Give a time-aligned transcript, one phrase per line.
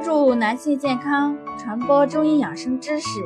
[0.00, 3.20] 关注男性健康，传播中医养生知识。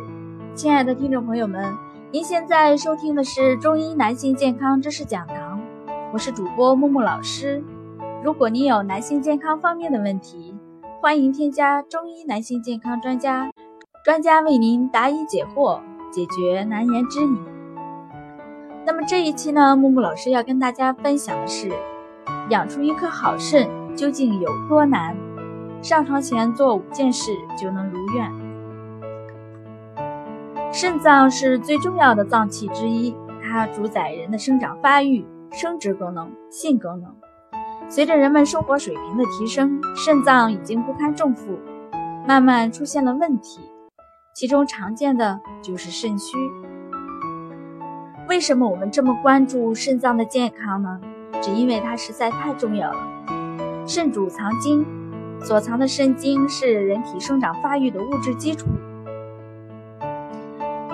[0.57, 1.73] 亲爱的听众朋友们，
[2.11, 5.61] 您现在收听的是中医男性健康知识讲堂，
[6.13, 7.63] 我是主播木木老师。
[8.25, 10.53] 如果您有男性健康方面的问题，
[11.01, 13.53] 欢迎添加中医男性健康专家，
[14.05, 15.79] 专家为您答疑解惑，
[16.11, 17.39] 解决难言之隐。
[18.85, 21.71] 那么这一期呢，木木老师要跟大家分享的是，
[22.51, 25.17] 养出一颗好肾究竟有多难？
[25.85, 28.33] 上床前做五件事就能如愿。
[30.73, 37.15] 肾脏是最重要的脏器之一，它主宰人的生长发育、生殖功能、性功能。
[37.91, 41.59] 随着人们生活水平的提升，肾脏已经不堪重负，
[42.27, 43.61] 慢慢出现了问题。
[44.35, 46.39] 其中常见的就是肾虚。
[48.27, 50.99] 为什么我们这么关注肾脏的健康呢？
[51.43, 53.07] 只因为它实在太重要了。
[53.87, 55.04] 肾主藏精。
[55.43, 58.67] 所藏的肾精是人体生长发育的物质基础。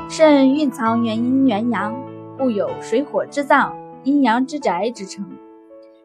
[0.08, 1.94] 肾蕴藏元阴元阳，
[2.36, 5.24] 故有水火之脏、阴阳之宅之称。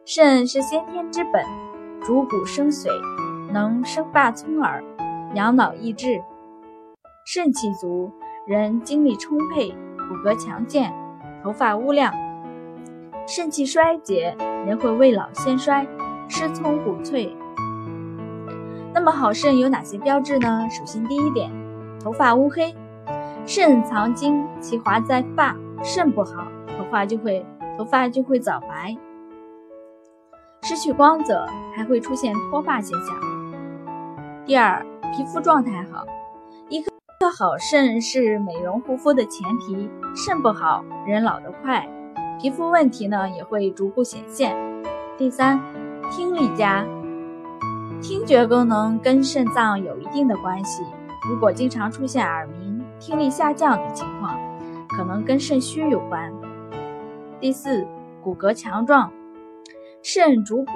[0.04, 1.44] 肾是先天之本，
[2.02, 2.88] 主骨生髓，
[3.52, 4.84] 能生发聪耳，
[5.34, 6.22] 养脑益智。
[7.24, 8.12] 肾气足，
[8.46, 10.94] 人精力充沛，骨骼强健，
[11.42, 12.14] 头发乌亮。
[13.26, 15.84] 肾气衰竭，人会未老先衰，
[16.28, 17.36] 失聪骨脆。
[19.06, 20.66] 那么好肾有哪些标志呢？
[20.68, 21.48] 首先，第一点，
[22.02, 22.74] 头发乌黑，
[23.46, 27.46] 肾藏精，其华在发，肾不好，头发就会
[27.78, 28.96] 头发就会早白，
[30.62, 31.46] 失去光泽，
[31.76, 33.16] 还会出现脱发现象。
[34.44, 34.84] 第二，
[35.14, 36.04] 皮肤状态好，
[36.68, 36.90] 一颗
[37.38, 41.88] 好肾是美容护肤的前提，肾不好，人老得快，
[42.40, 44.56] 皮肤问题呢也会逐步显现。
[45.16, 45.60] 第三，
[46.10, 46.84] 听力佳。
[48.00, 50.82] 听觉功能跟肾脏有一定的关系，
[51.28, 54.38] 如果经常出现耳鸣、听力下降等情况，
[54.88, 56.32] 可能跟肾虚有关。
[57.40, 57.86] 第四，
[58.22, 59.10] 骨骼强壮，
[60.02, 60.72] 肾主骨，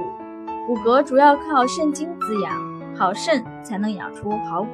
[0.66, 2.52] 骨骼主要靠肾精滋养，
[2.96, 4.70] 好肾才能养出好骨。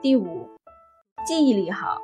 [0.00, 0.48] 第五，
[1.26, 1.98] 记忆力好，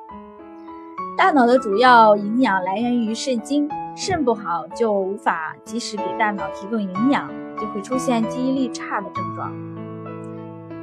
[1.16, 7.28] 大脑的主要营养来源于肾精，肾不好就无法及时给大脑提供营养。
[7.58, 9.50] 就会出现记忆力差的症状。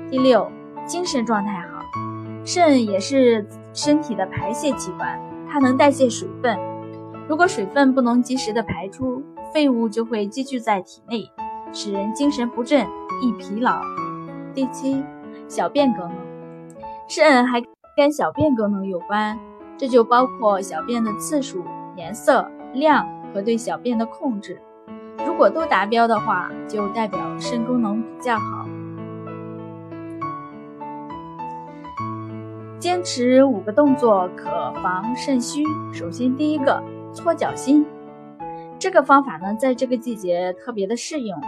[0.09, 0.51] 第六，
[0.87, 1.85] 精神状态好，
[2.43, 6.57] 肾也是身体的排泄器官，它能代谢水分。
[7.27, 9.21] 如果水分不能及时的排出，
[9.53, 11.29] 废物就会积聚在体内，
[11.71, 12.87] 使人精神不振、
[13.21, 13.79] 易疲劳。
[14.55, 15.03] 第七，
[15.47, 16.17] 小便功能，
[17.07, 17.61] 肾还
[17.95, 19.37] 跟小便功能有关，
[19.77, 21.63] 这就包括小便的次数、
[21.95, 24.59] 颜色、量和对小便的控制。
[25.25, 28.67] 如果都达标的话，就代表肾功能比较好。
[32.79, 35.63] 坚持五个动作可防肾虚。
[35.93, 36.83] 首先，第一个
[37.13, 37.85] 搓脚心，
[38.77, 41.39] 这个方法呢，在这个季节特别的适用，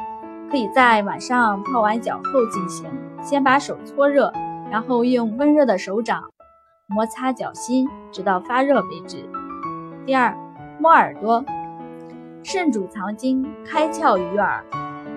[0.50, 2.89] 可以在晚上泡完脚后进行。
[3.21, 4.31] 先把手搓热，
[4.71, 6.24] 然后用温热的手掌
[6.88, 9.18] 摩擦脚心，直到发热为止。
[10.06, 10.38] 第二，
[10.80, 11.44] 摸耳朵。
[12.44, 14.63] 肾主藏精，开窍于耳。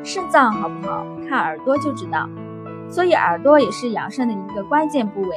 [0.02, 2.28] 肾脏好不好，看耳朵就知道。
[2.88, 5.28] 所以耳朵也是养肾的一个关键部位。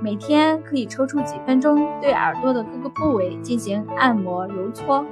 [0.00, 5.04] 每天可以抽出几分钟，对耳朵的各个部位进行按摩揉搓，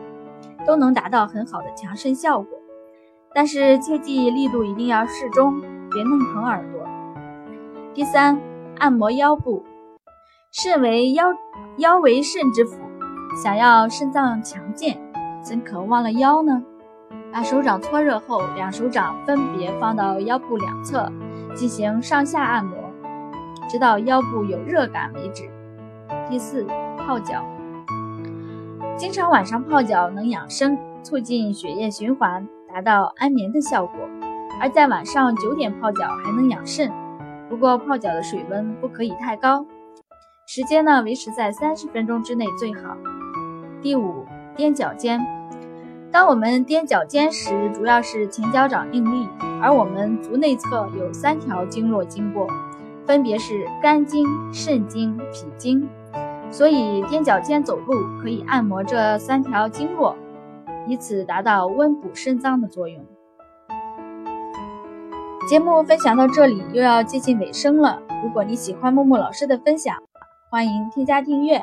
[0.66, 2.58] 都能达到很好的强肾效果。
[3.34, 5.60] 但是切记力度一定要适中，
[5.90, 6.88] 别弄疼耳朵。
[7.92, 8.40] 第三，
[8.78, 9.62] 按摩腰部。
[10.50, 11.26] 肾为腰，
[11.76, 12.78] 腰为肾之府，
[13.36, 14.98] 想要肾脏强健，
[15.42, 16.62] 怎可忘了腰呢？
[17.32, 21.10] 把手掌搓热后，两手掌分别放到腰部两侧，
[21.54, 22.76] 进行上下按摩，
[23.68, 25.48] 直到腰部有热感为止。
[26.28, 26.66] 第四，
[27.06, 27.44] 泡脚。
[28.96, 34.00] 经常晚上泡脚能养生，促进血液循环，达到安眠的效果。
[34.60, 36.90] 而在晚上九点泡脚还能养肾，
[37.48, 39.64] 不过泡脚的水温不可以太高，
[40.46, 42.96] 时间呢维持在三十分钟之内最好。
[43.80, 44.24] 第五，
[44.56, 45.20] 踮脚尖。
[46.10, 49.28] 当我们踮脚尖时，主要是前脚掌用力，
[49.62, 52.46] 而我们足内侧有三条经络经过，
[53.06, 55.88] 分别是肝经、肾经、脾经，
[56.50, 60.16] 所以踮脚尖走路可以按摩这三条经络，
[60.86, 63.04] 以此达到温补肾脏的作用。
[65.48, 69.94] 节目分享到这里又要接近尾声了，如果你喜欢木木老师的分享，
[70.50, 71.62] 欢迎添加订阅，